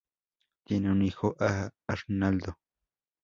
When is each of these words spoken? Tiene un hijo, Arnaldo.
Tiene 0.65 0.89
un 0.89 1.03
hijo, 1.03 1.35
Arnaldo. 1.87 2.57